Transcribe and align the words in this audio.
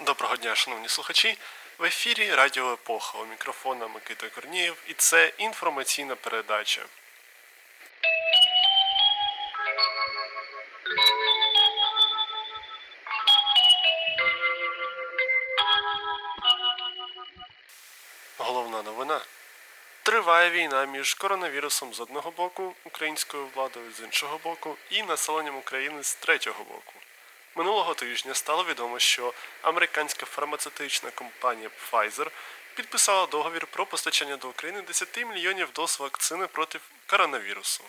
Доброго 0.00 0.36
дня, 0.36 0.54
шановні 0.54 0.88
слухачі. 0.88 1.38
В 1.78 1.84
ефірі 1.84 2.34
Радіо 2.34 2.72
Епоха 2.72 3.18
у 3.18 3.26
мікрофона 3.26 3.88
Микита 3.88 4.28
Корнієв, 4.28 4.76
і 4.88 4.94
це 4.94 5.32
інформаційна 5.38 6.16
передача. 6.16 6.82
Триває 20.46 20.68
війна 20.68 20.84
між 20.84 21.14
коронавірусом 21.14 21.94
з 21.94 22.00
одного 22.00 22.30
боку, 22.30 22.74
українською 22.84 23.46
владою 23.54 23.92
з 23.92 24.00
іншого 24.00 24.40
боку, 24.44 24.76
і 24.90 25.02
населенням 25.02 25.56
України 25.56 26.02
з 26.02 26.14
третього 26.14 26.64
боку. 26.64 26.92
Минулого 27.54 27.94
тижня 27.94 28.34
стало 28.34 28.64
відомо, 28.64 28.98
що 28.98 29.32
американська 29.62 30.26
фармацевтична 30.26 31.10
компанія 31.10 31.70
Pfizer 31.90 32.30
підписала 32.74 33.26
договір 33.26 33.66
про 33.66 33.86
постачання 33.86 34.36
до 34.36 34.48
України 34.48 34.82
10 34.82 35.26
мільйонів 35.26 35.68
доз 35.74 36.00
вакцини 36.00 36.46
проти 36.46 36.78
коронавірусу. 37.06 37.84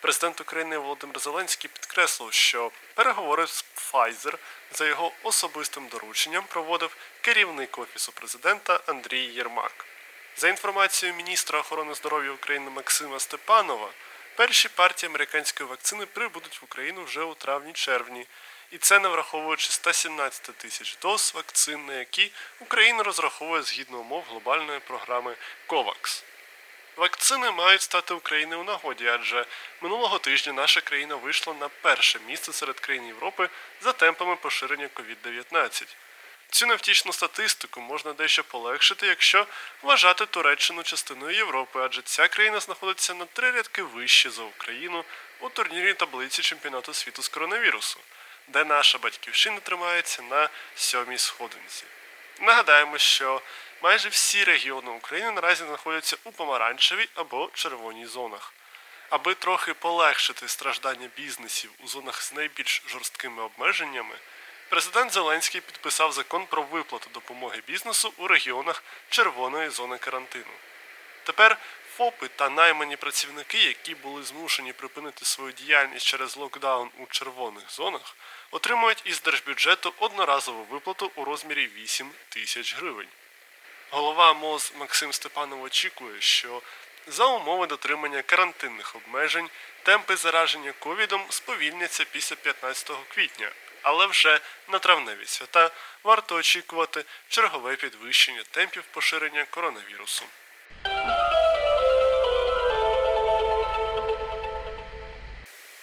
Президент 0.00 0.40
України 0.40 0.78
Володимир 0.78 1.18
Зеленський 1.18 1.70
підкреслив, 1.74 2.32
що 2.32 2.70
переговори 2.94 3.46
з 3.46 3.64
Pfizer 3.76 4.38
за 4.72 4.86
його 4.86 5.12
особистим 5.22 5.88
дорученням 5.88 6.44
проводив 6.48 6.96
керівник 7.20 7.78
Офісу 7.78 8.12
президента 8.12 8.80
Андрій 8.86 9.24
Єрмак. 9.24 9.86
За 10.40 10.48
інформацією 10.48 11.16
міністра 11.16 11.60
охорони 11.60 11.94
здоров'я 11.94 12.30
України 12.30 12.70
Максима 12.70 13.20
Степанова, 13.20 13.90
перші 14.36 14.68
партії 14.68 15.10
американської 15.10 15.68
вакцини 15.68 16.06
прибудуть 16.06 16.62
в 16.62 16.64
Україну 16.64 17.04
вже 17.04 17.22
у 17.22 17.34
травні-червні, 17.34 18.26
і 18.70 18.78
це 18.78 18.98
не 18.98 19.08
враховуючи 19.08 19.72
117 19.72 20.56
тисяч 20.56 20.96
доз 21.02 21.32
вакцин, 21.34 21.86
на 21.86 21.94
які 21.94 22.32
Україна 22.60 23.02
розраховує 23.02 23.62
згідно 23.62 23.98
умов 23.98 24.24
глобальної 24.30 24.80
програми 24.80 25.34
COVAX. 25.68 26.22
Вакцини 26.96 27.50
мають 27.50 27.82
стати 27.82 28.14
Україною 28.14 28.60
у 28.60 28.64
нагоді, 28.64 29.06
адже 29.06 29.46
минулого 29.80 30.18
тижня 30.18 30.52
наша 30.52 30.80
країна 30.80 31.14
вийшла 31.14 31.54
на 31.54 31.68
перше 31.68 32.18
місце 32.26 32.52
серед 32.52 32.80
країн 32.80 33.06
Європи 33.06 33.48
за 33.80 33.92
темпами 33.92 34.36
поширення 34.36 34.88
COVID-19. 34.94 35.86
Цю 36.50 36.66
невтішну 36.66 37.12
статистику 37.12 37.80
можна 37.80 38.12
дещо 38.12 38.44
полегшити, 38.44 39.06
якщо 39.06 39.46
вважати 39.82 40.26
Туреччину 40.26 40.82
частиною 40.82 41.36
Європи, 41.36 41.80
адже 41.82 42.02
ця 42.02 42.28
країна 42.28 42.60
знаходиться 42.60 43.14
на 43.14 43.24
три 43.24 43.50
рядки 43.50 43.82
вище 43.82 44.30
за 44.30 44.42
Україну 44.42 45.04
у 45.40 45.48
турнірній 45.48 45.94
таблиці 45.94 46.42
чемпіонату 46.42 46.94
світу 46.94 47.22
з 47.22 47.28
коронавірусу, 47.28 48.00
де 48.48 48.64
наша 48.64 48.98
батьківщина 48.98 49.60
тримається 49.60 50.22
на 50.22 50.48
сьомій 50.74 51.18
сходинці. 51.18 51.84
Нагадаємо, 52.40 52.98
що 52.98 53.42
майже 53.82 54.08
всі 54.08 54.44
регіони 54.44 54.90
України 54.90 55.30
наразі 55.30 55.64
знаходяться 55.64 56.16
у 56.24 56.32
помаранчевій 56.32 57.08
або 57.14 57.50
червоній 57.54 58.06
зонах. 58.06 58.52
Аби 59.10 59.34
трохи 59.34 59.74
полегшити 59.74 60.48
страждання 60.48 61.08
бізнесів 61.16 61.70
у 61.84 61.88
зонах 61.88 62.22
з 62.22 62.32
найбільш 62.32 62.82
жорсткими 62.86 63.42
обмеженнями, 63.42 64.14
президент 64.68 65.12
Зеленський 65.12 65.60
підписав 65.60 66.12
закон 66.12 66.46
про 66.46 66.62
виплату 66.62 67.10
допомоги 67.14 67.62
бізнесу 67.66 68.12
у 68.16 68.26
регіонах 68.26 68.82
червоної 69.08 69.70
зони 69.70 69.98
карантину. 69.98 70.52
Тепер 71.24 71.58
ФОПи 71.96 72.28
та 72.28 72.50
наймані 72.50 72.96
працівники, 72.96 73.58
які 73.58 73.94
були 73.94 74.22
змушені 74.22 74.72
припинити 74.72 75.24
свою 75.24 75.52
діяльність 75.52 76.06
через 76.06 76.36
локдаун 76.36 76.90
у 76.98 77.06
червоних 77.06 77.70
зонах, 77.70 78.16
отримують 78.50 79.02
із 79.04 79.22
держбюджету 79.22 79.94
одноразову 79.98 80.64
виплату 80.64 81.10
у 81.14 81.24
розмірі 81.24 81.70
8 81.76 82.10
тисяч 82.28 82.76
гривень. 82.76 83.08
Голова 83.90 84.32
МОЗ 84.32 84.72
Максим 84.78 85.12
Степанов 85.12 85.62
очікує, 85.62 86.20
що 86.20 86.62
за 87.06 87.26
умови 87.26 87.66
дотримання 87.66 88.22
карантинних 88.22 88.96
обмежень 88.96 89.50
темпи 89.82 90.16
зараження 90.16 90.72
ковідом 90.78 91.24
сповільняться 91.28 92.04
після 92.04 92.36
15 92.36 92.90
квітня, 93.08 93.50
але 93.88 94.06
вже 94.06 94.40
на 94.68 94.78
травневі 94.78 95.26
свята 95.26 95.70
варто 96.04 96.34
очікувати 96.34 97.04
чергове 97.28 97.76
підвищення 97.76 98.42
темпів 98.50 98.82
поширення 98.82 99.44
коронавірусу. 99.50 100.24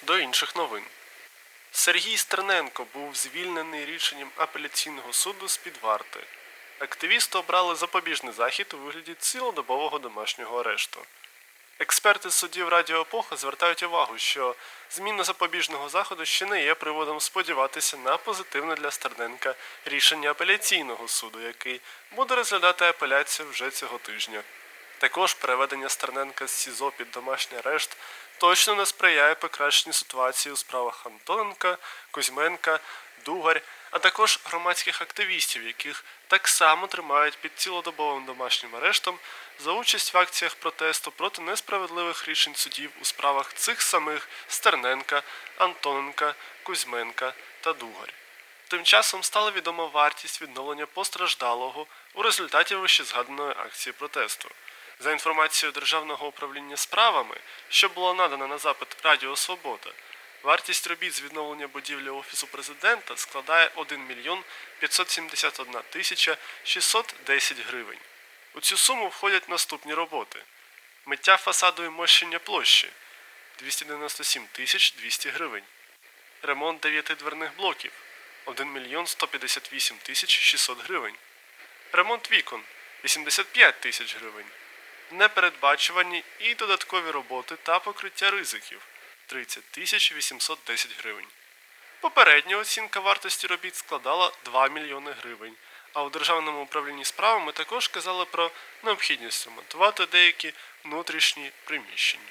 До 0.04 0.20
інших 0.20 0.56
новин. 0.56 0.84
Сергій 1.72 2.18
Стерненко 2.18 2.86
був 2.94 3.16
звільнений 3.16 3.86
рішенням 3.86 4.32
апеляційного 4.38 5.14
суду 5.14 5.48
з 5.48 5.58
під 5.58 5.78
варти. 5.82 6.20
Активісту 6.80 7.40
обрали 7.40 7.76
запобіжний 7.76 8.34
захід 8.34 8.74
у 8.74 8.78
вигляді 8.78 9.14
цілодобового 9.14 10.00
домашнього 10.00 10.60
арешту. 10.60 11.00
Експерти 11.80 12.30
з 12.30 12.34
судів 12.34 12.68
Радіо 12.70 13.02
Епоха 13.02 13.36
звертають 13.36 13.84
увагу, 13.84 14.18
що 14.18 14.56
зміна 14.92 15.24
запобіжного 15.24 15.90
заходу 15.90 16.26
ще 16.26 16.46
не 16.46 16.64
є 16.64 16.76
приводом 16.76 17.20
сподіватися 17.20 17.98
на 17.98 18.18
позитивне 18.18 18.76
для 18.76 18.92
Стерненка 18.92 19.56
рішення 19.86 20.32
апеляційного 20.32 21.08
суду, 21.08 21.42
який 21.42 21.82
буде 22.12 22.36
розглядати 22.36 22.86
апеляцію 22.86 23.50
вже 23.50 23.70
цього 23.70 23.98
тижня. 23.98 24.42
Також 24.98 25.34
переведення 25.34 25.90
Стерненка 25.90 26.48
з 26.48 26.52
СІЗО 26.52 26.92
під 26.92 27.12
домашній 27.12 27.58
арешт 27.58 27.98
точно 28.38 28.76
не 28.76 28.86
сприяє 28.86 29.36
покращенню 29.36 29.94
ситуації 29.94 30.54
у 30.54 30.56
справах 30.56 31.06
Антоненка, 31.06 31.78
Кузьменка, 32.12 32.80
Дугарь, 33.26 33.62
а 33.92 34.00
також 34.00 34.40
громадських 34.46 35.02
активістів, 35.02 35.68
яких 35.68 36.04
так 36.28 36.48
само 36.48 36.88
тримають 36.88 37.38
під 37.38 37.52
цілодобовим 37.56 38.26
домашнім 38.26 38.76
арештом 38.76 39.20
за 39.60 39.72
участь 39.72 40.14
в 40.14 40.18
акціях 40.18 40.56
протесту 40.56 41.12
проти 41.12 41.42
несправедливих 41.42 42.28
рішень 42.28 42.56
судів 42.56 42.92
у 43.02 43.06
справах 43.06 43.54
цих 43.54 43.82
самих 43.82 44.30
Стерненка, 44.48 45.24
Антоненка, 45.58 46.36
Кузьменка 46.64 47.34
та 47.62 47.74
Дугарь. 47.74 48.14
Тим 48.68 48.84
часом 48.84 49.24
стала 49.24 49.52
відома 49.52 49.86
вартість 49.86 50.42
відновлення 50.42 50.86
постраждалого 50.86 51.88
у 52.14 52.22
результаті 52.22 52.76
вищезгаданої 52.76 53.52
акції 53.52 53.94
протесту. 53.94 54.50
За 55.00 55.12
інформацією 55.12 55.74
Державного 55.74 56.28
управління 56.28 56.78
справами, 56.78 57.36
що 57.70 57.90
було 57.90 58.14
надано 58.14 58.48
на 58.48 58.58
запит 58.58 58.98
Радіо 59.04 59.36
Свобода, 59.36 59.92
вартість 60.46 60.88
робіт 60.88 61.14
з 61.14 61.22
відновлення 61.22 61.68
будівлі 61.68 62.10
Офісу 62.10 62.48
президента 62.48 63.18
складає 63.18 63.72
1 63.76 64.06
мільйон 64.06 64.44
571 64.80 65.82
тисяча 65.90 66.38
610 66.64 67.58
гривень. 67.68 67.98
У 68.54 68.62
цю 68.62 68.78
суму 68.78 69.08
входять 69.08 69.50
наступні 69.50 69.94
роботи: 69.94 70.44
миття 71.06 71.38
фасаду 71.38 71.84
і 71.84 71.90
мощення 71.90 72.40
площі 72.40 72.90
297 73.60 74.48
тисяч 74.52 74.94
200 74.94 75.30
гривень, 75.30 75.64
ремонт 76.42 76.80
9 76.80 77.06
дверних 77.20 77.56
блоків 77.58 77.92
1 78.46 78.72
мільйон 78.72 79.08
158 79.08 79.98
тисяч 79.98 80.40
600 80.40 80.84
гривень, 80.84 81.16
ремонт 81.92 82.32
вікон 82.32 82.62
85 83.04 83.80
тисяч 83.80 84.16
гривень. 84.16 84.48
Непередбачувані 85.12 86.24
і 86.40 86.56
додаткові 86.56 87.12
роботи 87.12 87.56
та 87.64 87.80
покриття 87.80 88.32
ризиків 88.32 88.82
30 89.26 89.64
тисяч 89.72 90.14
810 90.14 91.00
гривень. 91.00 91.26
Попередня 92.02 92.58
оцінка 92.58 93.00
вартості 93.00 93.48
робіт 93.48 93.76
складала 93.76 94.32
2 94.46 94.68
мільйони 94.68 95.12
гривень, 95.12 95.56
а 95.94 96.04
у 96.04 96.10
Державному 96.10 96.62
управлінні 96.62 97.06
справами 97.06 97.52
також 97.52 97.88
казали 97.88 98.26
про 98.26 98.52
необхідність 98.84 99.46
ремонтувати 99.46 100.06
деякі 100.06 100.54
внутрішні 100.84 101.52
приміщення. 101.64 102.24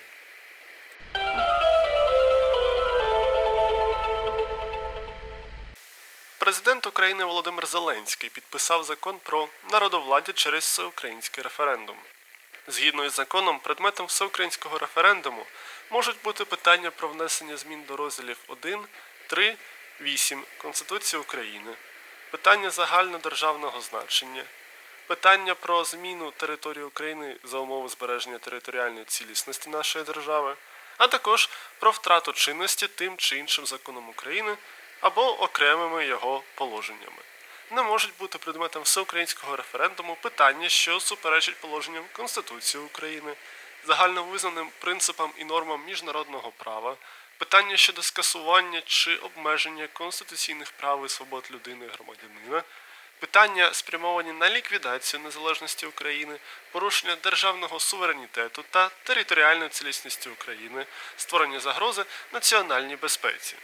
Президент 6.38 6.86
України 6.86 7.24
Володимир 7.24 7.66
Зеленський 7.66 8.30
підписав 8.30 8.84
закон 8.84 9.18
про 9.22 9.48
народовладдя 9.70 10.32
через 10.32 10.64
всеукраїнський 10.64 11.44
референдум. 11.44 11.96
Згідно 12.66 13.04
із 13.04 13.12
законом, 13.12 13.58
предметом 13.58 14.06
всеукраїнського 14.06 14.78
референдуму 14.78 15.46
можуть 15.90 16.22
бути 16.24 16.44
питання 16.44 16.90
про 16.90 17.08
внесення 17.08 17.56
змін 17.56 17.82
до 17.88 17.96
розділів 17.96 18.36
1, 18.46 18.80
3, 19.26 19.56
8 20.00 20.44
Конституції 20.58 21.20
України, 21.20 21.72
питання 22.30 22.70
загальнодержавного 22.70 23.80
значення, 23.80 24.44
питання 25.06 25.54
про 25.54 25.84
зміну 25.84 26.30
території 26.30 26.84
України 26.84 27.36
за 27.44 27.58
умови 27.58 27.88
збереження 27.88 28.38
територіальної 28.38 29.04
цілісності 29.04 29.70
нашої 29.70 30.04
держави, 30.04 30.56
а 30.96 31.06
також 31.06 31.50
про 31.78 31.90
втрату 31.90 32.32
чинності 32.32 32.88
тим 32.88 33.16
чи 33.16 33.38
іншим 33.38 33.66
законом 33.66 34.08
України 34.08 34.56
або 35.00 35.42
окремими 35.42 36.06
його 36.06 36.42
положеннями. 36.54 37.22
Не 37.70 37.82
можуть 37.82 38.16
бути 38.18 38.38
предметом 38.38 38.82
всеукраїнського 38.82 39.56
референдуму 39.56 40.16
питання, 40.22 40.68
що 40.68 41.00
суперечать 41.00 41.56
положенням 41.56 42.04
Конституції 42.12 42.84
України, 42.84 43.34
загальновизнаним 43.86 44.68
принципам 44.78 45.30
і 45.38 45.44
нормам 45.44 45.84
міжнародного 45.86 46.50
права, 46.50 46.96
питання 47.38 47.76
щодо 47.76 48.02
скасування 48.02 48.82
чи 48.86 49.16
обмеження 49.16 49.86
конституційних 49.92 50.72
прав 50.72 51.06
і 51.06 51.08
свобод 51.08 51.48
людини 51.50 51.86
і 51.86 51.88
громадянина, 51.88 52.62
питання 53.18 53.74
спрямовані 53.74 54.32
на 54.32 54.50
ліквідацію 54.50 55.20
незалежності 55.20 55.86
України, 55.86 56.38
порушення 56.72 57.16
державного 57.16 57.80
суверенітету 57.80 58.64
та 58.70 58.90
територіальної 59.02 59.68
цілісності 59.68 60.28
України, 60.28 60.86
створення 61.16 61.60
загрози 61.60 62.04
національній 62.32 62.96
безпеці. 62.96 63.56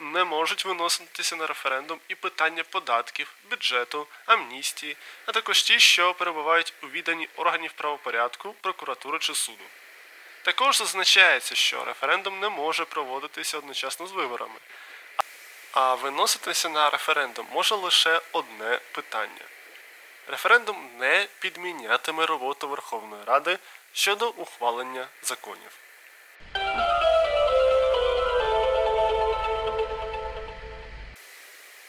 Не 0.00 0.24
можуть 0.24 0.64
виноситися 0.64 1.36
на 1.36 1.46
референдум 1.46 2.00
і 2.08 2.14
питання 2.14 2.64
податків, 2.64 3.34
бюджету, 3.50 4.06
амністії, 4.26 4.96
а 5.26 5.32
також 5.32 5.62
ті, 5.62 5.80
що 5.80 6.14
перебувають 6.14 6.74
у 6.82 6.86
відданні 6.86 7.28
органів 7.36 7.72
правопорядку, 7.72 8.52
прокуратури 8.52 9.18
чи 9.18 9.34
суду. 9.34 9.64
Також 10.42 10.78
зазначається, 10.78 11.54
що 11.54 11.84
референдум 11.84 12.40
не 12.40 12.48
може 12.48 12.84
проводитися 12.84 13.58
одночасно 13.58 14.06
з 14.06 14.12
виборами, 14.12 14.58
а 15.72 15.94
виноситися 15.94 16.68
на 16.68 16.90
референдум 16.90 17.46
може 17.52 17.74
лише 17.74 18.20
одне 18.32 18.80
питання. 18.92 19.44
Референдум 20.28 20.90
не 20.98 21.26
підмінятиме 21.38 22.26
роботу 22.26 22.68
Верховної 22.68 23.24
Ради 23.24 23.58
щодо 23.92 24.28
ухвалення 24.28 25.06
законів. 25.22 25.70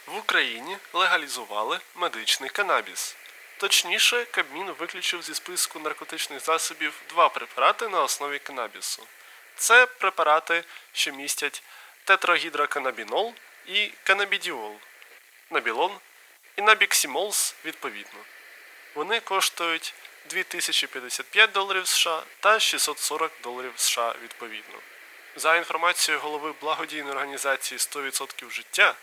В 0.07 0.18
Україні 0.18 0.77
легалізували 0.94 1.80
медичний 1.95 2.50
канабіс. 2.50 3.15
Точніше, 3.57 4.25
Кабмін 4.31 4.71
виключив 4.71 5.24
зі 5.24 5.36
списку 5.36 5.80
наркотичних 5.80 6.39
засобів 6.39 7.01
два 7.09 7.30
препарати 7.30 7.88
на 7.88 8.04
основі 8.04 8.39
канабісу. 8.39 9.07
Це 9.56 9.86
препарати, 9.86 10.63
що 10.94 11.12
містять 11.12 11.63
тетрагідроканабінол 12.04 13.33
і 13.65 13.92
канабідіол, 14.04 14.75
набілон 15.50 15.92
і 16.56 16.62
набіксімолс 16.62 17.56
відповідно. 17.65 18.19
Вони 18.95 19.19
коштують 19.19 19.94
2055 20.30 21.51
доларів 21.51 21.88
США 21.88 22.24
та 22.39 22.59
640 22.59 23.31
доларів 23.44 23.74
США 23.75 24.15
відповідно. 24.24 24.80
За 25.36 25.56
інформацією 25.56 26.21
голови 26.21 26.54
благодійної 26.62 27.12
організації 27.12 27.77
100% 27.77 28.50
життя, 28.50 28.95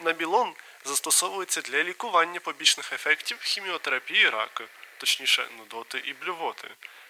набілон 0.00 0.54
застосовується 0.84 1.60
для 1.60 1.82
лікування 1.82 2.40
побічних 2.40 2.92
ефектів 2.92 3.38
хіміотерапії 3.40 4.28
раку, 4.28 4.64
точніше 4.98 5.46
нудоти 5.58 6.02
і 6.04 6.12
блювоти, 6.12 6.68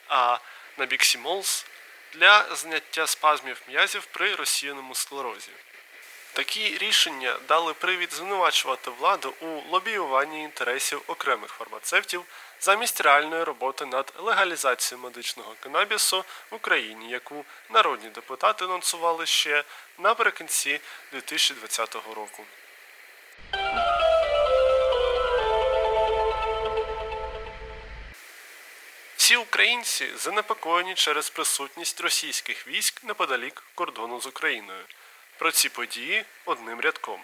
а 0.08 0.38
набіксімолс 0.78 1.66
для 2.12 2.56
зняття 2.56 3.06
спазмів 3.06 3.62
м'язів 3.68 4.04
при 4.04 4.34
розсіяному 4.34 4.94
склерозі. 4.94 5.50
Такі 6.32 6.78
рішення 6.78 7.36
дали 7.48 7.74
привід 7.74 8.12
звинувачувати 8.12 8.90
владу 8.90 9.34
у 9.40 9.46
лобіюванні 9.46 10.42
інтересів 10.42 11.02
окремих 11.06 11.50
фармацевтів 11.50 12.24
замість 12.60 13.00
реальної 13.00 13.44
роботи 13.44 13.86
над 13.86 14.12
легалізацією 14.18 15.04
медичного 15.04 15.54
канабісу 15.60 16.24
в 16.50 16.54
Україні, 16.54 17.10
яку 17.10 17.44
народні 17.70 18.08
депутати 18.08 18.64
анонсували 18.64 19.26
ще 19.26 19.64
наприкінці 19.98 20.80
2020 21.12 21.94
року. 21.94 22.44
Всі 29.22 29.36
українці 29.36 30.16
занепокоєні 30.16 30.94
через 30.94 31.30
присутність 31.30 32.00
російських 32.00 32.68
військ 32.68 33.04
неподалік 33.04 33.62
кордону 33.74 34.20
з 34.20 34.26
Україною. 34.26 34.84
Про 35.38 35.52
ці 35.52 35.68
події 35.68 36.24
одним 36.44 36.80
рядком. 36.80 37.20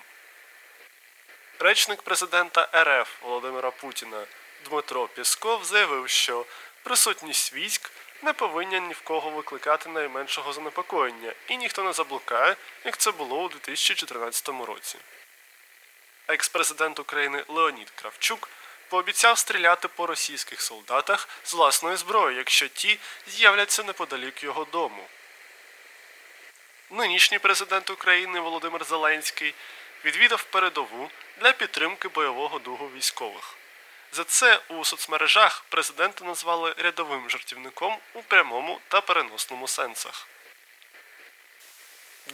Речник 1.58 2.02
президента 2.02 2.68
РФ 2.74 3.22
Володимира 3.22 3.70
Путіна 3.70 4.24
Дмитро 4.64 5.08
Пєсков 5.08 5.64
заявив, 5.64 6.08
що 6.08 6.46
присутність 6.82 7.54
військ 7.54 7.90
не 8.22 8.32
повинна 8.32 8.78
ні 8.78 8.92
в 8.92 9.00
кого 9.00 9.30
викликати 9.30 9.88
найменшого 9.88 10.52
занепокоєння, 10.52 11.32
і 11.48 11.56
ніхто 11.56 11.84
не 11.84 11.92
заблукає, 11.92 12.56
як 12.84 12.96
це 12.96 13.10
було 13.12 13.42
у 13.42 13.48
2014 13.48 14.48
році. 14.48 14.98
Екс-президент 16.28 16.98
України 16.98 17.44
Леонід 17.48 17.90
Кравчук 17.90 18.48
пообіцяв 18.88 19.38
стріляти 19.38 19.88
по 19.88 20.06
російських 20.06 20.60
солдатах 20.60 21.28
з 21.44 21.54
власної 21.54 21.96
зброї, 21.96 22.36
якщо 22.36 22.68
ті 22.68 22.98
з'являться 23.26 23.82
неподалік 23.82 24.44
його 24.44 24.64
дому. 24.64 25.08
Нинішній 26.90 27.38
президент 27.38 27.90
України 27.90 28.40
Володимир 28.40 28.84
Зеленський 28.84 29.54
відвідав 30.04 30.42
передову 30.42 31.10
для 31.40 31.52
підтримки 31.52 32.08
бойового 32.08 32.58
духу 32.58 32.90
військових. 32.96 33.56
За 34.12 34.24
це 34.24 34.60
у 34.68 34.84
соцмережах 34.84 35.64
президента 35.68 36.24
назвали 36.24 36.74
рядовим 36.78 37.30
жартівником 37.30 37.98
у 38.14 38.22
прямому 38.22 38.80
та 38.88 39.00
переносному 39.00 39.68
сенсах. 39.68 40.28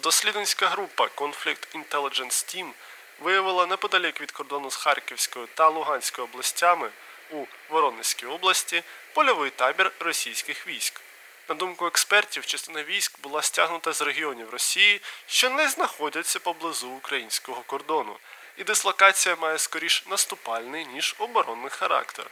Дослідницька 0.03 0.69
група 0.69 1.09
Conflict 1.17 1.75
Intelligence 1.75 2.57
Team 2.57 2.73
виявила 3.21 3.67
неподалік 3.67 4.21
від 4.21 4.31
кордону 4.31 4.71
з 4.71 4.77
Харківською 4.77 5.49
та 5.55 5.69
Луганською 5.69 6.29
областями 6.29 6.91
у 7.31 7.45
Воронезькій 7.69 8.27
області 8.27 8.83
польовий 9.13 9.51
табір 9.51 9.93
російських 10.01 10.67
військ. 10.67 11.01
На 11.49 11.55
думку 11.55 11.87
експертів, 11.87 12.47
частина 12.47 12.83
військ 12.83 13.21
була 13.21 13.43
стягнута 13.43 13.93
з 13.93 14.03
регіонів 14.03 14.51
Росії, 14.51 15.01
що 15.27 15.51
не 15.51 15.69
знаходяться 15.69 16.39
поблизу 16.39 16.89
українського 16.89 17.63
кордону, 17.63 18.17
і 18.57 18.65
дислокація 18.65 19.37
має 19.37 19.59
скоріш 19.59 20.07
наступальний, 20.07 20.87
ніж 20.87 21.15
оборонний 21.19 21.71
характер. 21.71 22.27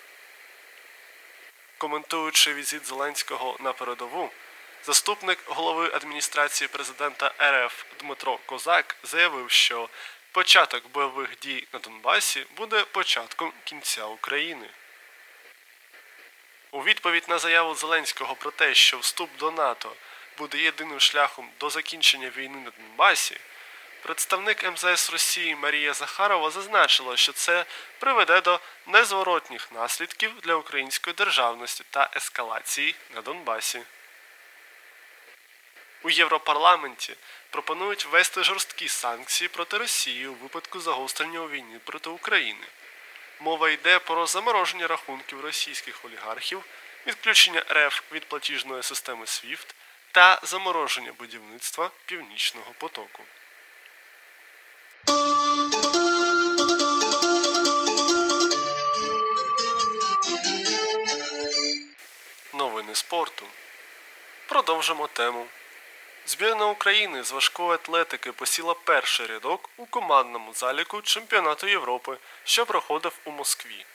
Коментуючи 1.78 2.54
візит 2.54 2.86
Зеленського 2.86 3.56
на 3.60 3.72
передову, 3.72 4.30
заступник 4.84 5.38
голови 5.46 5.90
адміністрації 5.94 6.68
президента 6.68 7.32
РФ 7.42 7.84
Дмитро 8.00 8.38
Козак 8.46 8.96
заявив, 9.02 9.50
що 9.50 9.88
початок 10.32 10.88
бойових 10.88 11.38
дій 11.38 11.66
на 11.72 11.78
Донбасі 11.78 12.46
буде 12.56 12.84
початком 12.84 13.52
кінця 13.64 14.04
України. 14.04 14.68
У 16.70 16.82
відповідь 16.82 17.28
на 17.28 17.38
заяву 17.38 17.74
Зеленського 17.74 18.34
про 18.34 18.50
те, 18.50 18.74
що 18.74 18.98
вступ 18.98 19.30
до 19.38 19.50
НАТО 19.50 19.92
буде 20.38 20.58
єдиним 20.58 21.00
шляхом 21.00 21.50
до 21.60 21.70
закінчення 21.70 22.30
війни 22.36 22.58
на 22.58 22.70
Донбасі, 22.70 23.36
представник 24.02 24.72
МЗС 24.72 25.10
Росії 25.10 25.54
Марія 25.56 25.94
Захарова 25.94 26.50
зазначила, 26.50 27.16
що 27.16 27.32
це 27.32 27.64
приведе 27.98 28.40
до 28.40 28.60
незворотніх 28.86 29.72
наслідків 29.72 30.32
для 30.42 30.54
української 30.54 31.14
державності 31.14 31.84
та 31.90 32.10
ескалації 32.16 32.94
на 33.14 33.22
Донбасі. 33.22 33.82
У 36.04 36.10
Європарламенті 36.10 37.16
пропонують 37.50 38.06
ввести 38.06 38.44
жорсткі 38.44 38.88
санкції 38.88 39.48
проти 39.48 39.78
Росії 39.78 40.26
у 40.26 40.34
випадку 40.34 40.80
загострення 40.80 41.40
у 41.40 41.48
війни 41.48 41.80
проти 41.84 42.10
України. 42.10 42.66
Мова 43.40 43.70
йде 43.70 43.98
про 43.98 44.26
замороження 44.26 44.86
рахунків 44.86 45.40
російських 45.40 46.04
олігархів, 46.04 46.64
відключення 47.06 47.64
РФ 47.72 48.02
від 48.12 48.24
платіжної 48.24 48.82
системи 48.82 49.24
SWIFT 49.24 49.74
та 50.12 50.40
замороження 50.42 51.12
будівництва 51.12 51.90
Північного 52.06 52.72
потоку. 52.78 53.22
Новини 62.52 62.94
спорту. 62.94 63.46
Продовжимо 64.46 65.06
тему. 65.06 65.46
Збірна 66.26 66.66
України 66.66 67.24
з 67.24 67.32
важкої 67.32 67.70
атлетики 67.70 68.32
посіла 68.32 68.74
перший 68.74 69.26
рядок 69.26 69.70
у 69.76 69.86
командному 69.86 70.52
заліку 70.54 71.02
Чемпіонату 71.02 71.68
Європи, 71.68 72.16
що 72.44 72.66
проходив 72.66 73.12
у 73.24 73.30
Москві. 73.30 73.86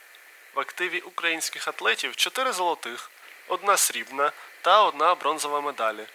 В 0.56 0.60
активі 0.60 1.00
українських 1.00 1.68
атлетів 1.68 2.16
4 2.16 2.52
золотих, 2.52 3.12
одна 3.48 3.78
срібна 3.78 4.32
та 4.62 4.84
одна 4.84 5.16
бронзова 5.16 5.62
медалі. 5.62 6.06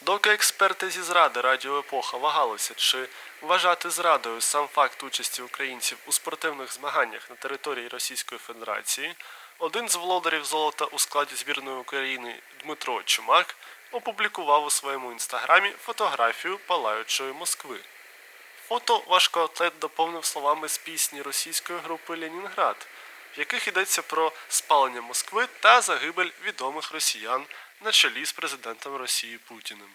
Доки 0.00 0.30
експерти 0.30 0.90
зі 0.90 1.02
зради 1.02 1.40
Радіо 1.40 1.78
Епоха 1.78 2.16
вагалися, 2.16 2.74
чи 2.74 3.08
вважати 3.40 3.90
зрадою 3.90 4.40
сам 4.40 4.68
факт 4.68 5.02
участі 5.02 5.42
українців 5.42 5.98
у 6.06 6.12
спортивних 6.12 6.72
змаганнях 6.72 7.30
на 7.30 7.36
території 7.36 7.88
Російської 7.88 8.38
Федерації, 8.38 9.14
один 9.58 9.88
з 9.88 9.94
володарів 9.94 10.44
золота 10.44 10.84
у 10.84 10.98
складі 10.98 11.34
збірної 11.34 11.76
України 11.76 12.40
Дмитро 12.64 13.02
Чумак 13.02 13.56
опублікував 13.94 14.64
у 14.64 14.70
своєму 14.70 15.12
інстаграмі 15.12 15.70
фотографію 15.70 16.58
палаючої 16.58 17.32
Москви. 17.32 17.78
Фото 18.68 19.02
важкоатлет 19.06 19.72
доповнив 19.80 20.24
словами 20.24 20.68
з 20.68 20.78
пісні 20.78 21.22
російської 21.22 21.78
групи 21.78 22.16
Ленінград, 22.16 22.86
в 23.36 23.38
яких 23.38 23.68
йдеться 23.68 24.02
про 24.02 24.32
спалення 24.48 25.00
Москви 25.00 25.48
та 25.60 25.80
загибель 25.80 26.30
відомих 26.44 26.92
росіян 26.92 27.46
на 27.80 27.92
чолі 27.92 28.24
з 28.24 28.32
президентом 28.32 28.96
Росії 28.96 29.38
Путіним. 29.38 29.88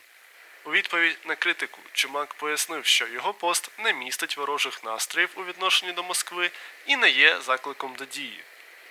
У 0.65 0.71
відповідь 0.71 1.17
на 1.25 1.35
критику 1.35 1.79
Чумак 1.93 2.33
пояснив, 2.33 2.85
що 2.85 3.07
його 3.07 3.33
пост 3.33 3.71
не 3.77 3.93
містить 3.93 4.37
ворожих 4.37 4.83
настроїв 4.83 5.29
у 5.35 5.43
відношенні 5.43 5.91
до 5.91 6.03
Москви 6.03 6.51
і 6.85 6.95
не 6.95 7.09
є 7.09 7.41
закликом 7.41 7.95
до 7.95 8.05
дії. 8.05 8.43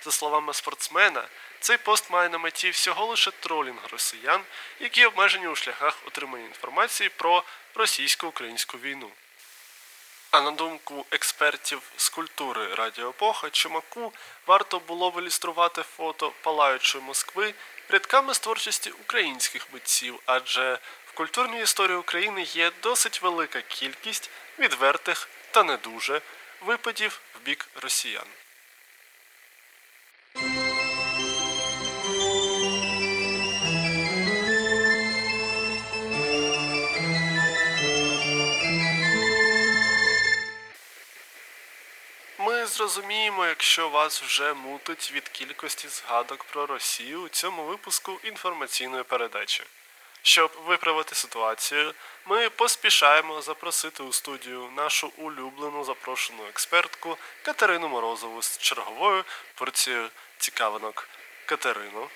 За 0.03 0.11
словами 0.11 0.53
спортсмена, 0.53 1.27
цей 1.59 1.77
пост 1.77 2.09
має 2.09 2.29
на 2.29 2.37
меті 2.37 2.69
всього 2.69 3.05
лише 3.05 3.31
тролінг 3.31 3.79
росіян, 3.91 4.41
які 4.79 5.05
обмежені 5.05 5.47
у 5.47 5.55
шляхах 5.55 5.97
отримання 6.07 6.45
інформації 6.45 7.09
про 7.09 7.43
російсько-українську 7.75 8.77
війну. 8.77 9.11
А 10.31 10.41
на 10.41 10.51
думку 10.51 11.05
експертів 11.11 11.81
з 11.97 12.09
культури 12.09 12.75
Радіоепоха, 12.75 13.49
Чумаку 13.49 14.13
варто 14.47 14.79
було 14.79 15.11
б 15.11 15.19
ілюструвати 15.19 15.83
фото 15.83 16.33
палаючої 16.41 17.03
Москви 17.03 17.53
рядками 17.89 18.33
з 18.33 18.39
творчості 18.39 18.91
українських 18.91 19.73
митців, 19.73 20.19
адже 20.25 20.79
в 21.05 21.11
культурній 21.11 21.61
історії 21.61 21.97
України 21.97 22.41
є 22.41 22.71
досить 22.83 23.21
велика 23.21 23.61
кількість 23.61 24.29
відвертих 24.59 25.29
та 25.51 25.63
не 25.63 25.77
дуже 25.77 26.21
випадів 26.61 27.21
в 27.35 27.39
бік 27.45 27.67
росіян. 27.81 28.25
Зрозуміємо, 42.79 43.45
якщо 43.45 43.89
вас 43.89 44.21
вже 44.21 44.53
мутить 44.53 45.11
від 45.15 45.29
кількості 45.29 45.87
згадок 45.87 46.43
про 46.43 46.65
Росію 46.65 47.21
у 47.21 47.29
цьому 47.29 47.63
випуску 47.63 48.11
інформаційної 48.23 49.03
передачі. 49.03 49.63
Щоб 50.21 50.51
виправити 50.67 51.15
ситуацію, 51.15 51.93
ми 52.25 52.49
поспішаємо 52.49 53.41
запросити 53.41 54.03
у 54.03 54.13
студію 54.13 54.69
нашу 54.75 55.11
улюблену 55.17 55.83
запрошену 55.83 56.43
експертку 56.49 57.17
Катерину 57.41 57.89
Морозову 57.89 58.41
з 58.41 58.57
черговою 58.57 59.23
порцією 59.55 60.09
цікавинок. 60.37 61.09
Катерино, 61.45 62.07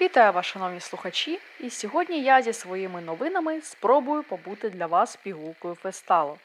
Вітаю 0.00 0.32
вас, 0.32 0.46
шановні 0.46 0.80
слухачі! 0.80 1.40
І 1.60 1.70
сьогодні 1.70 2.22
я 2.22 2.42
зі 2.42 2.52
своїми 2.52 3.00
новинами 3.00 3.60
спробую 3.60 4.22
побути 4.22 4.70
для 4.70 4.86
вас 4.86 5.16
пігулкою 5.16 5.74
фесталу. 5.74 6.38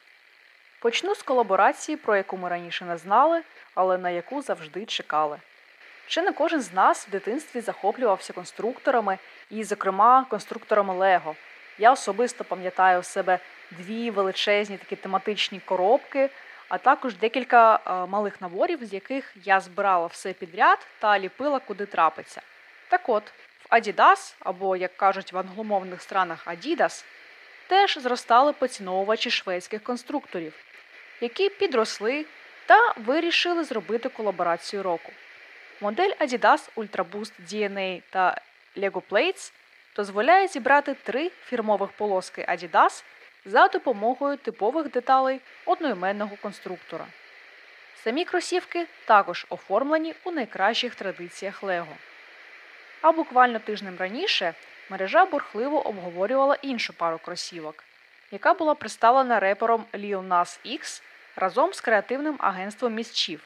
Почну 0.79 1.15
з 1.15 1.23
колаборації, 1.23 1.97
про 1.97 2.15
яку 2.15 2.37
ми 2.37 2.49
раніше 2.49 2.85
не 2.85 2.97
знали, 2.97 3.41
але 3.75 3.97
на 3.97 4.09
яку 4.09 4.41
завжди 4.41 4.85
чекали. 4.85 5.39
Ще 6.07 6.21
не 6.21 6.31
кожен 6.31 6.61
з 6.61 6.73
нас 6.73 7.07
в 7.07 7.11
дитинстві 7.11 7.61
захоплювався 7.61 8.33
конструкторами 8.33 9.17
і, 9.49 9.63
зокрема, 9.63 10.25
конструкторами 10.29 10.93
Лего. 10.93 11.35
Я 11.77 11.91
особисто 11.91 12.43
пам'ятаю 12.43 12.99
у 12.99 13.03
себе 13.03 13.39
дві 13.71 14.11
величезні 14.11 14.77
такі 14.77 14.95
тематичні 14.95 15.59
коробки, 15.59 16.29
а 16.69 16.77
також 16.77 17.15
декілька 17.15 17.75
е, 17.75 18.05
малих 18.05 18.41
наборів, 18.41 18.85
з 18.85 18.93
яких 18.93 19.35
я 19.43 19.59
збирала 19.59 20.07
все 20.07 20.33
підряд 20.33 20.87
та 20.99 21.19
ліпила 21.19 21.59
куди 21.59 21.85
трапиться. 21.85 22.41
Так 22.89 23.09
от, 23.09 23.23
в 23.69 23.73
Adidas, 23.73 24.35
або, 24.39 24.75
як 24.75 24.97
кажуть 24.97 25.33
в 25.33 25.37
англомовних 25.37 26.01
странах 26.01 26.47
Adidas, 26.47 27.05
теж 27.67 27.97
зростали 27.97 28.53
поціновувачі 28.53 29.31
шведських 29.31 29.83
конструкторів, 29.83 30.53
які 31.21 31.49
підросли 31.49 32.25
та 32.65 32.93
вирішили 32.97 33.63
зробити 33.63 34.09
колаборацію 34.09 34.83
року. 34.83 35.11
Модель 35.81 36.11
Adidas 36.19 36.69
Ultraboost 36.75 37.31
DNA 37.51 38.01
та 38.09 38.41
Lego 38.77 39.01
Plates 39.09 39.51
дозволяє 39.95 40.47
зібрати 40.47 40.93
три 41.03 41.31
фірмових 41.45 41.91
полоски 41.91 42.45
Adidas 42.49 43.03
за 43.45 43.67
допомогою 43.67 44.37
типових 44.37 44.91
деталей 44.91 45.39
одноіменного 45.65 46.35
конструктора. 46.41 47.05
Самі 48.03 48.25
кросівки 48.25 48.87
також 49.05 49.45
оформлені 49.49 50.13
у 50.23 50.31
найкращих 50.31 50.95
традиціях 50.95 51.63
Lego. 51.63 51.95
А 53.01 53.11
буквально 53.11 53.59
тижнем 53.59 53.95
раніше 53.99 54.53
мережа 54.89 55.25
бурхливо 55.25 55.87
обговорювала 55.87 56.57
іншу 56.61 56.93
пару 56.93 57.17
кросівок, 57.17 57.83
яка 58.31 58.53
була 58.53 58.75
представлена 58.75 59.39
репером 59.39 59.85
Lil 59.93 60.27
Nas 60.27 60.79
X 60.79 61.01
разом 61.35 61.73
з 61.73 61.81
креативним 61.81 62.35
агентством 62.39 62.99
Mischief. 62.99 63.39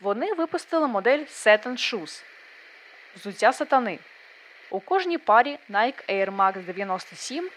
Вони 0.00 0.32
випустили 0.32 0.86
модель 0.86 1.18
Satin 1.18 1.72
Shoes 1.72 2.22
взуття 3.16 3.52
сатани. 3.52 3.98
У 4.70 4.80
кожній 4.80 5.18
парі 5.18 5.58
Nike 5.70 6.10
Air 6.10 6.36
Max 6.36 6.64
97 6.64 7.50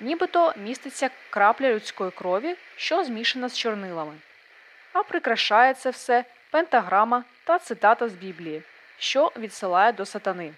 нібито 0.00 0.54
міститься 0.56 1.10
крапля 1.30 1.72
людської 1.72 2.10
крові, 2.10 2.56
що 2.76 3.04
змішана 3.04 3.48
з 3.48 3.58
чорнилами. 3.58 4.14
А 4.92 5.02
прикрашає 5.02 5.74
це 5.74 5.90
все 5.90 6.24
пентаграма 6.50 7.24
та 7.44 7.58
цитата 7.58 8.08
з 8.08 8.12
Біблії, 8.12 8.62
що 8.98 9.32
відсилає 9.36 9.92
до 9.92 10.06
сатани. 10.06 10.52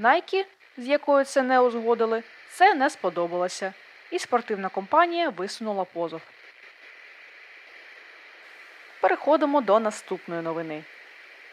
Nike, 0.00 0.44
з 0.76 0.86
якою 0.86 1.24
це 1.24 1.42
не 1.42 1.60
узгодили, 1.60 2.22
це 2.48 2.74
не 2.74 2.90
сподобалося, 2.90 3.72
і 4.10 4.18
спортивна 4.18 4.68
компанія 4.68 5.28
висунула 5.28 5.84
позов. 5.84 6.22
Переходимо 9.00 9.60
до 9.60 9.80
наступної 9.80 10.42
новини. 10.42 10.84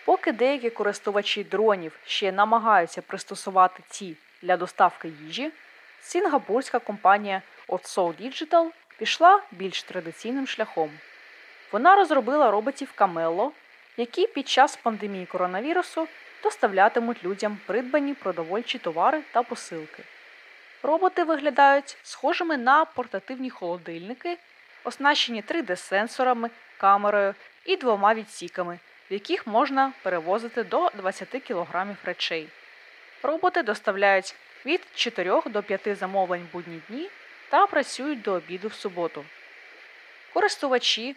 Поки 0.06 0.32
деякі 0.32 0.70
користувачі 0.70 1.44
дронів 1.44 2.00
ще 2.06 2.32
намагаються 2.32 3.02
пристосувати 3.02 3.84
ці 3.90 4.18
для 4.42 4.58
доставки 4.58 5.08
їжі, 5.08 5.52
сінгапурська 6.02 6.80
компанія 6.80 7.42
Otso 7.68 8.14
Digital 8.22 8.70
пішла 8.98 9.42
більш 9.52 9.84
традиційним 9.84 10.48
шляхом. 10.48 10.92
Вона 11.72 11.96
розробила 11.96 12.52
роботів 12.52 12.94
Camello, 12.98 13.52
які 13.98 14.28
під 14.28 14.48
час 14.48 14.76
пандемії 14.76 15.26
коронавірусу 15.26 16.08
доставлятимуть 16.44 17.24
людям 17.24 17.58
придбані 17.66 18.14
продовольчі 18.14 18.78
товари 18.78 19.22
та 19.32 19.44
посилки. 19.44 20.04
Роботи 20.88 21.24
виглядають 21.24 21.98
схожими 22.04 22.58
на 22.58 22.86
портативні 22.86 23.50
холодильники, 23.50 24.38
оснащені 24.84 25.44
3D-сенсорами, 25.44 26.50
камерою 26.78 27.36
і 27.66 27.76
двома 27.76 28.14
відсіками, 28.14 28.80
в 29.12 29.14
яких 29.14 29.48
можна 29.48 29.94
перевозити 30.04 30.64
до 30.64 30.90
20 30.94 31.44
кг 31.48 31.96
речей. 32.04 32.50
Роботи 33.24 33.64
доставляють 33.64 34.36
від 34.66 34.82
4 34.96 35.42
до 35.46 35.64
5 35.64 35.98
замовлень 35.98 36.48
будні 36.54 36.82
дні 36.90 37.10
та 37.50 37.68
працюють 37.68 38.22
до 38.22 38.32
обіду 38.32 38.68
в 38.68 38.74
суботу. 38.74 39.26
Користувачі, 40.34 41.16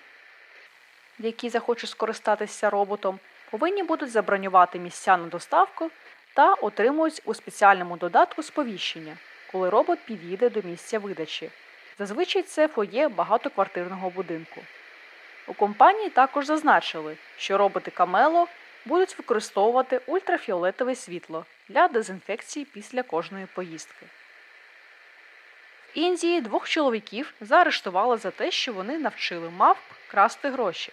які 1.18 1.48
захочуть 1.48 1.90
скористатися 1.90 2.70
роботом, 2.70 3.18
повинні 3.50 3.82
будуть 3.82 4.10
забронювати 4.10 4.78
місця 4.78 5.16
на 5.16 5.26
доставку 5.26 5.90
та 6.34 6.54
отримують 6.54 7.22
у 7.24 7.34
спеціальному 7.34 7.96
додатку 7.96 8.42
сповіщення, 8.42 9.16
коли 9.52 9.70
робот 9.70 9.98
під'їде 10.04 10.50
до 10.50 10.62
місця 10.62 10.98
видачі. 10.98 11.50
Зазвичай 11.98 12.42
це 12.42 12.68
фоє 12.68 13.08
багатоквартирного 13.08 14.10
будинку. 14.10 14.60
У 15.46 15.54
компанії 15.54 16.10
також 16.10 16.46
зазначили, 16.46 17.16
що 17.36 17.58
роботи 17.58 17.90
Камело 17.90 18.48
будуть 18.84 19.18
використовувати 19.18 20.00
ультрафіолетове 20.06 20.94
світло 20.94 21.46
для 21.68 21.88
дезінфекції 21.88 22.64
після 22.64 23.02
кожної 23.02 23.46
поїздки. 23.54 24.06
В 25.94 25.98
Індії 25.98 26.40
двох 26.40 26.68
чоловіків 26.68 27.34
заарештували 27.40 28.16
за 28.16 28.30
те, 28.30 28.50
що 28.50 28.72
вони 28.72 28.98
навчили 28.98 29.50
мавп 29.50 29.80
красти 30.10 30.50
гроші. 30.50 30.92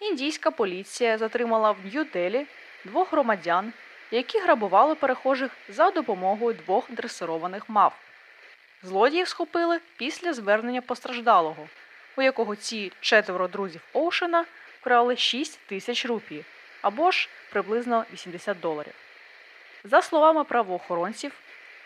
Індійська 0.00 0.50
поліція 0.50 1.18
затримала 1.18 1.70
в 1.70 1.76
Нью-Делі 1.84 2.46
двох 2.84 3.12
громадян, 3.12 3.72
які 4.16 4.38
грабували 4.38 4.94
перехожих 4.94 5.50
за 5.68 5.90
допомогою 5.90 6.54
двох 6.54 6.90
дресированих 6.90 7.68
мавп. 7.68 7.94
Злодіїв 8.82 9.28
схопили 9.28 9.80
після 9.96 10.32
звернення 10.32 10.80
постраждалого, 10.80 11.68
у 12.16 12.22
якого 12.22 12.56
ці 12.56 12.92
четверо 13.00 13.48
друзів 13.48 13.80
Оушена 13.92 14.44
вкрали 14.80 15.16
6 15.16 15.58
тисяч 15.66 16.06
рупій 16.06 16.44
або 16.82 17.10
ж 17.10 17.28
приблизно 17.50 18.04
80 18.12 18.60
доларів. 18.60 18.94
За 19.84 20.02
словами 20.02 20.44
правоохоронців, 20.44 21.32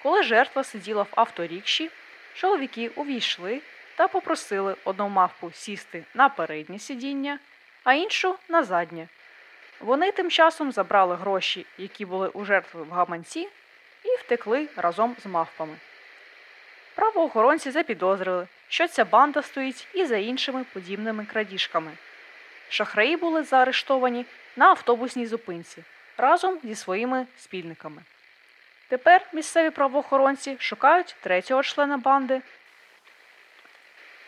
коли 0.02 0.22
жертва 0.22 0.64
сиділа 0.64 1.02
в 1.02 1.08
авторікші, 1.10 1.90
чоловіки 2.34 2.88
увійшли 2.88 3.60
та 3.96 4.08
попросили 4.08 4.76
одну 4.84 5.08
мавпу 5.08 5.52
сісти 5.52 6.04
на 6.14 6.28
переднє 6.28 6.78
сидіння, 6.78 7.38
а 7.84 7.92
іншу 7.92 8.38
на 8.48 8.62
заднє. 8.64 9.08
Вони 9.80 10.12
тим 10.12 10.30
часом 10.30 10.72
забрали 10.72 11.16
гроші, 11.16 11.66
які 11.78 12.04
були 12.04 12.28
у 12.28 12.44
жертви 12.44 12.82
в 12.82 12.90
гаманці, 12.90 13.48
і 14.04 14.16
втекли 14.16 14.68
разом 14.76 15.16
з 15.22 15.26
мавпами. 15.26 15.76
Правоохоронці 16.94 17.70
запідозрили, 17.70 18.46
що 18.68 18.88
ця 18.88 19.04
банда 19.04 19.42
стоїть 19.42 19.88
і 19.94 20.06
за 20.06 20.16
іншими 20.16 20.64
подібними 20.72 21.24
крадіжками. 21.24 21.90
Шахраї 22.68 23.16
були 23.16 23.42
заарештовані 23.42 24.26
на 24.56 24.66
автобусній 24.66 25.26
зупинці 25.26 25.82
разом 26.16 26.58
зі 26.62 26.74
своїми 26.74 27.26
спільниками. 27.38 28.02
Тепер 28.88 29.26
місцеві 29.32 29.70
правоохоронці 29.70 30.56
шукають 30.58 31.16
третього 31.20 31.62
члена 31.62 31.96
банди, 31.96 32.42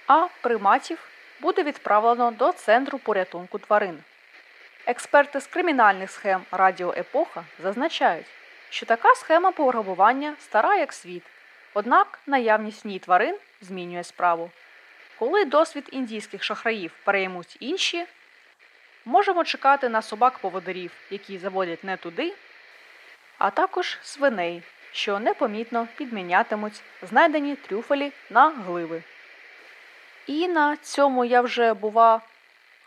а 0.06 0.26
приматів 0.40 0.98
буде 1.40 1.62
відправлено 1.62 2.30
до 2.30 2.52
центру 2.52 2.98
порятунку 2.98 3.58
тварин. 3.58 4.02
Експерти 4.90 5.40
з 5.40 5.46
кримінальних 5.46 6.10
схем 6.10 6.42
Радіо 6.50 6.94
Епоха 6.96 7.44
зазначають, 7.62 8.26
що 8.70 8.86
така 8.86 9.14
схема 9.14 9.50
пограбування 9.50 10.34
стара 10.40 10.76
як 10.76 10.92
світ, 10.92 11.22
однак 11.74 12.18
наявність 12.26 12.84
в 12.84 12.88
ній 12.88 12.98
тварин 12.98 13.36
змінює 13.60 14.04
справу. 14.04 14.50
Коли 15.18 15.44
досвід 15.44 15.88
індійських 15.92 16.44
шахраїв 16.44 16.92
переймуть 17.04 17.56
інші, 17.60 18.06
можемо 19.04 19.44
чекати 19.44 19.88
на 19.88 20.02
собак-поводирів, 20.02 20.92
які 21.10 21.38
заводять 21.38 21.84
не 21.84 21.96
туди, 21.96 22.34
а 23.38 23.50
також 23.50 23.98
свиней, 24.02 24.62
що 24.92 25.18
непомітно 25.18 25.88
підмінятимуть 25.96 26.82
знайдені 27.02 27.56
трюфелі 27.56 28.12
на 28.30 28.50
гливи. 28.50 29.02
І 30.26 30.48
на 30.48 30.76
цьому 30.76 31.24
я 31.24 31.40
вже 31.40 31.74
бува 31.74 32.20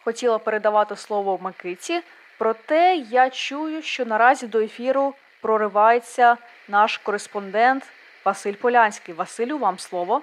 хотіла 0.04 0.38
передавати 0.38 0.96
слово 0.96 1.40
Микиці, 1.42 2.02
проте 2.38 2.96
я 2.96 3.30
чую, 3.30 3.82
що 3.82 4.06
наразі 4.06 4.48
до 4.48 4.60
ефіру 4.60 5.14
проривається 5.42 6.38
наш 6.68 6.98
кореспондент 6.98 7.84
Василь 8.26 8.54
Полянський. 8.54 9.16
Василю, 9.16 9.58
вам 9.58 9.80
слово. 9.80 10.22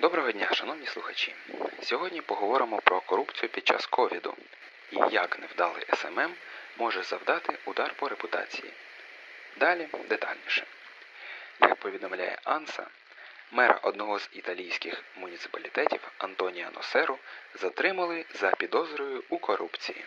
Доброго 0.00 0.32
дня, 0.32 0.48
шановні 0.52 0.86
слухачі. 0.86 1.34
Сьогодні 1.88 2.20
поговоримо 2.20 2.80
про 2.80 3.00
корупцію 3.00 3.48
під 3.48 3.66
час 3.66 3.86
ковіду 3.86 4.34
і 4.92 4.96
як 5.10 5.38
невдалий 5.38 5.84
SMM 5.96 6.34
може 6.76 7.02
завдати 7.02 7.58
удар 7.64 7.94
по 7.94 8.08
репутації. 8.08 8.72
Далі 9.56 9.88
детальніше. 10.08 10.66
Як 11.60 11.76
повідомляє 11.76 12.38
Анса, 12.44 12.86
мера 13.50 13.80
одного 13.82 14.18
з 14.18 14.28
італійських 14.32 15.04
муніципалітетів 15.16 16.00
Антонія 16.18 16.70
Носеру 16.74 17.18
затримали 17.54 18.24
за 18.34 18.50
підозрою 18.50 19.24
у 19.28 19.38
корупції. 19.38 20.04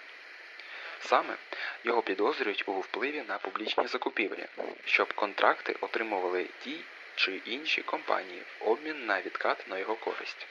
Саме 0.99 1.35
його 1.83 2.01
підозрюють 2.01 2.63
у 2.67 2.79
впливі 2.79 3.23
на 3.27 3.37
публічні 3.37 3.87
закупівлі, 3.87 4.45
щоб 4.85 5.13
контракти 5.13 5.75
отримували 5.81 6.47
ті 6.63 6.79
чи 7.15 7.41
інші 7.45 7.81
компанії 7.81 8.41
в 8.59 8.69
обмін 8.69 9.05
на 9.05 9.21
відкат 9.21 9.67
на 9.67 9.77
його 9.77 9.95
користь. 9.95 10.47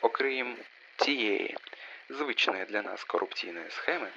Окрім 0.00 0.56
цієї 0.96 1.56
звичної 2.08 2.64
для 2.64 2.82
нас 2.82 3.04
корупційної 3.04 3.70
схеми, 3.70 4.08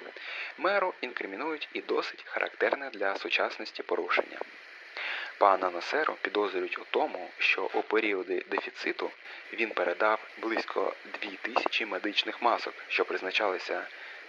меру 0.58 0.94
інкримінують 1.00 1.68
і 1.72 1.80
досить 1.80 2.24
характерне 2.26 2.90
для 2.90 3.16
сучасності 3.16 3.82
порушення. 3.82 4.38
Пана 5.38 5.70
Насеру 5.70 6.16
підозрюють 6.22 6.78
у 6.78 6.84
тому, 6.90 7.30
що 7.38 7.70
у 7.74 7.82
періоди 7.82 8.44
дефіциту 8.50 9.10
він 9.52 9.70
передав 9.70 10.28
близько 10.38 10.94
2000 11.20 11.86
медичних 11.86 12.42
масок, 12.42 12.74
що 12.88 13.04
призначалися 13.04 13.86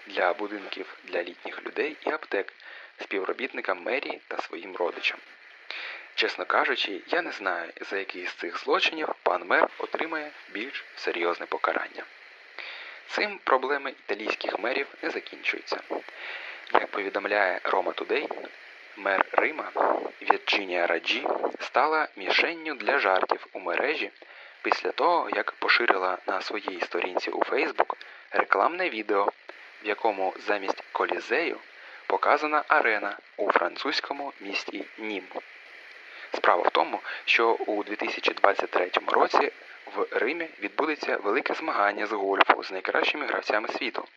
для 0.08 0.34
будинків 0.34 0.98
для 1.04 1.24
літніх 1.24 1.66
людей 1.66 1.98
і 2.06 2.10
аптек 2.10 2.54
співробітникам 3.02 3.84
мерії 3.84 4.22
та 4.28 4.38
своїм 4.38 4.76
родичам. 4.76 5.20
Чесно 6.22 6.46
кажучи, 6.46 7.02
я 7.08 7.22
не 7.24 7.32
знаю, 7.32 7.72
за 7.90 7.98
який 7.98 8.28
з 8.28 8.34
цих 8.34 8.58
злочинів 8.64 9.10
пан 9.24 9.48
мер 9.48 9.70
отримає 9.78 10.32
більш 10.50 10.86
серйозне 10.96 11.46
покарання. 11.46 12.04
Цим 13.08 13.40
проблеми 13.44 13.90
італійських 13.90 14.60
мерів 14.60 14.88
не 15.02 15.10
закінчуються. 15.10 15.82
Як 16.74 16.88
повідомляє 16.88 17.60
Рома 17.64 17.92
Тудей, 17.92 18.30
мер 18.98 19.26
Рима 19.32 19.72
Вірджинія 20.22 20.88
Раджі 20.88 21.28
стала 21.60 22.08
мішенню 22.16 22.76
для 22.76 23.00
жартів 23.00 23.48
у 23.54 23.60
мережі 23.60 24.12
після 24.62 24.92
того, 24.92 25.30
як 25.30 25.52
поширила 25.52 26.18
на 26.28 26.42
своїй 26.42 26.82
сторінці 26.82 27.30
у 27.30 27.44
Фейсбук 27.44 27.98
рекламне 28.32 28.90
відео, 28.90 29.26
в 29.84 29.88
якому 29.88 30.34
замість 30.48 30.84
колізею 30.92 31.58
показана 32.08 32.64
арена 32.68 33.18
у 33.38 33.52
французькому 33.52 34.34
місті 34.40 34.86
Нім. 34.98 35.24
Справа 36.42 36.64
в 36.64 36.72
тому, 36.72 37.00
що 37.26 37.52
у 37.52 37.84
2023 37.84 38.92
році 39.08 39.52
в 39.96 40.08
Римі 40.12 40.50
відбудеться 40.62 41.18
велике 41.18 41.54
змагання 41.54 42.08
з 42.08 42.12
гольфу 42.12 42.64
з 42.64 42.72
найкращими 42.72 43.26
гравцями 43.26 43.68
світу. 43.68 44.08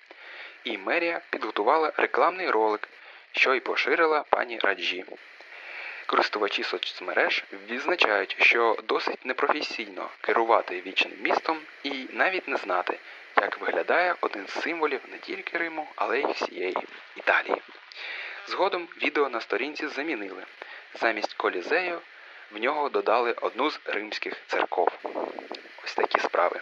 І 0.64 0.78
мерія 0.78 1.20
підготувала 1.30 1.92
рекламний 1.96 2.50
ролик, 2.50 2.88
що 3.32 3.54
й 3.54 3.60
поширила 3.60 4.24
пані 4.30 4.58
Раджі. 4.58 5.04
Користувачі 6.06 6.62
соцмереж 6.62 7.44
відзначають, 7.70 8.36
що 8.40 8.76
досить 8.88 9.24
непрофесійно 9.24 10.08
керувати 10.20 10.82
вічним 10.86 11.18
містом 11.20 11.58
і 11.82 12.06
навіть 12.12 12.48
не 12.48 12.56
знати, 12.56 12.98
як 13.36 13.60
виглядає 13.60 14.14
один 14.20 14.46
з 14.46 14.62
символів 14.62 15.00
не 15.12 15.18
тільки 15.18 15.58
Риму, 15.58 15.88
але 15.96 16.20
й 16.20 16.26
всієї 16.26 16.76
Італії. 17.16 17.62
Згодом 18.46 18.88
відео 19.02 19.28
на 19.28 19.40
сторінці 19.40 19.86
замінили. 19.86 20.42
Замість 20.94 21.34
колізею 21.34 22.00
в 22.54 22.58
нього 22.58 22.88
додали 22.88 23.32
одну 23.32 23.70
з 23.70 23.80
римських 23.84 24.34
церков. 24.46 24.88
Ось 25.84 25.94
такі 25.94 26.20
справи. 26.20 26.60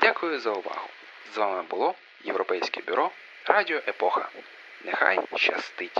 Дякую 0.00 0.40
за 0.40 0.50
увагу. 0.50 0.88
З 1.34 1.36
вами 1.36 1.62
було 1.62 1.94
Європейське 2.24 2.80
бюро 2.86 3.10
Радіо 3.46 3.80
Епоха. 3.88 4.28
Нехай 4.84 5.18
щастить! 5.36 5.98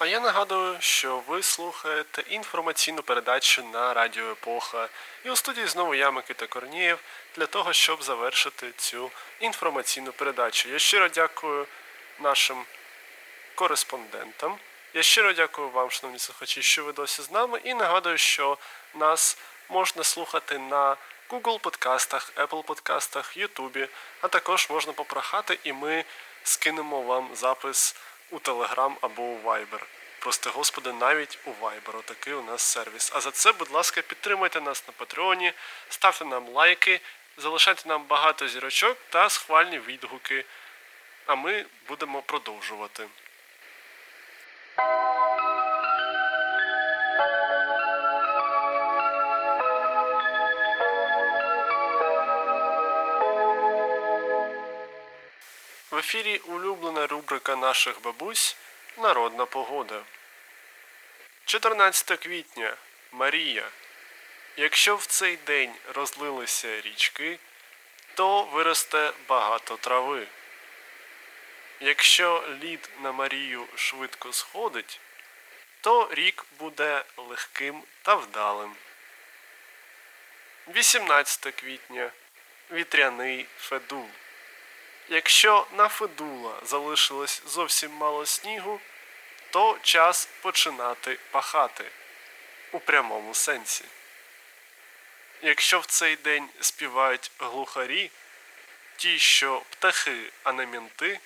А 0.00 0.06
я 0.06 0.20
нагадую, 0.20 0.76
що 0.80 1.22
ви 1.26 1.42
слухаєте 1.42 2.22
інформаційну 2.28 3.02
передачу 3.02 3.62
на 3.62 3.94
Радіо 3.94 4.30
Епоха. 4.30 4.88
І 5.24 5.30
у 5.30 5.36
студії 5.36 5.66
знову 5.66 5.94
я, 5.94 6.10
Микита 6.10 6.46
Корнієв, 6.46 6.98
для 7.36 7.46
того, 7.46 7.72
щоб 7.72 8.02
завершити 8.02 8.72
цю 8.76 9.10
інформаційну 9.40 10.12
передачу. 10.12 10.68
Я 10.68 10.78
щиро 10.78 11.08
дякую 11.08 11.66
нашим 12.20 12.64
кореспондентам. 13.54 14.58
Я 14.94 15.02
щиро 15.02 15.32
дякую 15.32 15.68
вам, 15.68 15.90
шановні 15.90 16.18
слухачі, 16.18 16.62
що 16.62 16.84
ви 16.84 16.92
досі 16.92 17.22
з 17.22 17.30
нами. 17.30 17.60
І 17.64 17.74
нагадую, 17.74 18.18
що 18.18 18.58
нас 18.94 19.38
можна 19.68 20.04
слухати 20.04 20.58
на 20.58 20.96
Google 21.30 21.58
подкастах, 21.58 22.32
Apple 22.36 22.62
подкастах, 22.62 23.36
YouTube, 23.36 23.88
а 24.20 24.28
також 24.28 24.70
можна 24.70 24.92
попрохати, 24.92 25.58
і 25.64 25.72
ми 25.72 26.04
скинемо 26.44 27.02
вам 27.02 27.30
запис 27.34 27.96
у 28.30 28.38
Telegram 28.38 28.92
або 29.00 29.22
у 29.22 29.38
Viber. 29.38 29.80
Прости 30.18 30.50
Господи, 30.50 30.92
навіть 30.92 31.38
у 31.44 31.50
Viber. 31.50 31.98
Отакий 31.98 32.34
у 32.34 32.42
нас 32.42 32.62
сервіс. 32.62 33.12
А 33.14 33.20
за 33.20 33.30
це, 33.30 33.52
будь 33.52 33.70
ласка, 33.70 34.02
підтримайте 34.02 34.60
нас 34.60 34.84
на 34.86 34.92
Патреоні, 34.92 35.52
ставте 35.88 36.24
нам 36.24 36.48
лайки, 36.48 37.00
залишайте 37.36 37.88
нам 37.88 38.04
багато 38.04 38.48
зірочок 38.48 38.96
та 39.08 39.28
схвальні 39.28 39.78
відгуки. 39.78 40.44
А 41.26 41.34
ми 41.34 41.66
будемо 41.88 42.22
продовжувати. 42.22 43.06
В 55.98 56.00
ефірі 56.00 56.38
улюблена 56.38 57.06
рубрика 57.06 57.56
наших 57.56 58.02
бабусь 58.02 58.56
Народна 58.98 59.46
погода. 59.46 60.02
14 61.44 62.20
квітня. 62.20 62.76
Марія. 63.12 63.68
Якщо 64.56 64.96
в 64.96 65.06
цей 65.06 65.36
день 65.36 65.74
розлилися 65.94 66.80
річки, 66.80 67.38
то 68.14 68.42
виросте 68.42 69.12
багато 69.28 69.76
трави. 69.76 70.26
Якщо 71.80 72.44
лід 72.62 72.90
на 73.02 73.12
Марію 73.12 73.66
швидко 73.74 74.32
сходить, 74.32 75.00
то 75.80 76.08
рік 76.12 76.44
буде 76.58 77.04
легким 77.16 77.82
та 78.02 78.14
вдалим. 78.14 78.74
18 80.68 81.54
квітня. 81.54 82.10
Вітряний 82.70 83.46
федул. 83.58 84.08
Якщо 85.08 85.66
на 85.72 85.88
Федула 85.88 86.60
залишилось 86.62 87.42
зовсім 87.46 87.92
мало 87.92 88.26
снігу, 88.26 88.80
то 89.50 89.78
час 89.82 90.28
починати 90.42 91.18
пахати 91.30 91.84
у 92.72 92.80
прямому 92.80 93.34
сенсі. 93.34 93.84
Якщо 95.42 95.80
в 95.80 95.86
цей 95.86 96.16
день 96.16 96.48
співають 96.60 97.30
глухарі, 97.38 98.10
ті, 98.96 99.18
що 99.18 99.62
птахи, 99.70 100.32
а 100.42 100.52
не 100.52 100.66
мінти, 100.66 101.20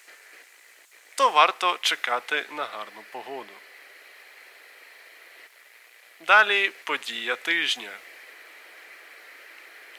то 1.15 1.31
варто 1.31 1.79
чекати 1.81 2.45
на 2.51 2.65
гарну 2.65 3.03
погоду. 3.13 3.55
Далі 6.21 6.71
подія 6.85 7.37
тижня. 7.37 7.91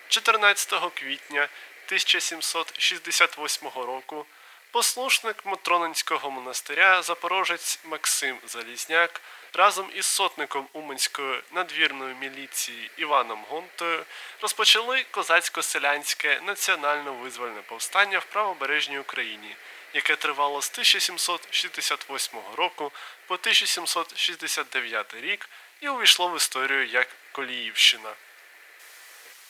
14 0.08 0.94
квітня 0.94 1.50
1768 1.94 3.70
року 3.76 4.26
послушник 4.72 5.46
Матронинського 5.46 6.32
монастиря 6.32 7.02
Запорожець 7.02 7.80
Максим 7.84 8.38
Залізняк 8.48 9.22
разом 9.54 9.90
із 9.96 10.06
сотником 10.06 10.68
Уманської 10.74 11.42
надвірної 11.52 12.16
міліції 12.16 12.92
Іваном 12.98 13.46
Гонтою 13.50 14.06
розпочали 14.42 15.06
козацько-селянське 15.12 16.42
національно-визвольне 16.46 17.62
повстання 17.62 18.20
в 18.20 18.26
правобережній 18.26 19.00
Україні, 19.00 19.56
яке 19.94 20.16
тривало 20.16 20.62
з 20.62 20.72
1768 20.72 22.40
року 22.56 22.92
по 23.28 23.34
1769 23.34 25.14
рік 25.14 25.50
і 25.82 25.90
увійшло 25.90 26.30
в 26.30 26.38
історію 26.38 26.86
як 26.86 27.08
Коліївщина. 27.32 28.14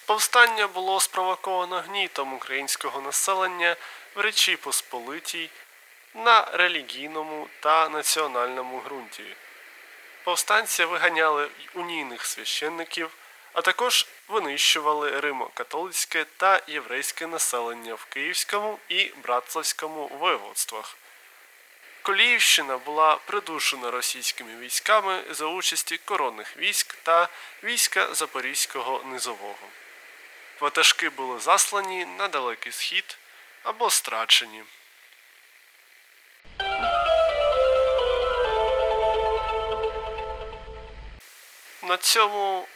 Повстання 0.05 0.67
було 0.67 0.99
спровоковано 0.99 1.79
гнітом 1.79 2.33
українського 2.33 3.01
населення 3.01 3.75
в 4.15 4.19
Речі 4.19 4.55
Посполитій 4.57 5.49
на 6.13 6.45
релігійному 6.45 7.47
та 7.59 7.89
національному 7.89 8.81
ґрунті. 8.81 9.23
Повстанці 10.23 10.85
виганяли 10.85 11.49
унійних 11.73 12.25
священників, 12.25 13.09
а 13.53 13.61
також 13.61 14.07
винищували 14.27 15.19
римо-католицьке 15.19 16.25
та 16.37 16.61
єврейське 16.67 17.27
населення 17.27 17.93
в 17.93 18.05
Київському 18.05 18.79
і 18.89 19.11
Братславському 19.23 20.07
воєводствах. 20.07 20.97
Коліївщина 22.01 22.77
була 22.77 23.15
придушена 23.15 23.91
російськими 23.91 24.57
військами 24.57 25.23
за 25.29 25.45
участі 25.45 25.97
коронних 25.97 26.57
військ 26.57 26.95
та 27.03 27.29
війська 27.63 28.13
Запорізького 28.13 29.03
низового. 29.05 29.67
Ватажки 30.63 31.09
були 31.09 31.39
заслані 31.39 32.05
на 32.05 32.27
далекий 32.27 32.71
схід 32.71 33.17
або 33.63 33.89
страчені. 33.89 34.63
На 41.81 41.97
цьому 41.99 42.67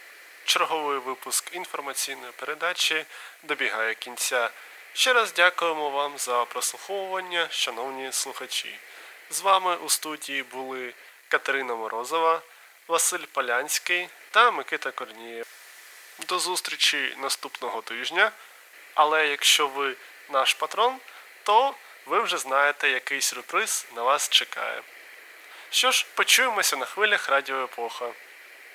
черговий 0.44 0.98
випуск 0.98 1.54
інформаційної 1.54 2.32
передачі 2.32 3.04
добігає 3.42 3.94
кінця. 3.94 4.50
Ще 4.92 5.12
раз 5.12 5.32
дякуємо 5.32 5.90
вам 5.90 6.18
за 6.18 6.44
прослуховування, 6.44 7.48
шановні 7.50 8.12
слухачі. 8.12 8.78
З 9.30 9.40
вами 9.40 9.76
у 9.76 9.88
студії 9.88 10.42
були 10.42 10.94
Катерина 11.28 11.74
Морозова, 11.74 12.42
Василь 12.88 13.24
Полянський 13.32 14.08
та 14.30 14.50
Микита 14.50 14.90
Корнієв. 14.90 15.57
До 16.18 16.38
зустрічі 16.38 17.14
наступного 17.18 17.82
тижня. 17.82 18.32
Але 18.94 19.26
якщо 19.28 19.68
ви 19.68 19.94
наш 20.30 20.54
патрон, 20.54 20.96
то 21.42 21.74
ви 22.06 22.20
вже 22.20 22.38
знаєте, 22.38 22.90
який 22.90 23.20
сюрприз 23.20 23.86
на 23.96 24.02
вас 24.02 24.28
чекає. 24.28 24.82
Що 25.70 25.90
ж, 25.90 26.06
почуємося 26.14 26.76
на 26.76 26.84
хвилях 26.84 27.28
Радіо 27.28 27.64
Епоха. 27.64 28.10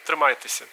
Тримайтеся! 0.03 0.65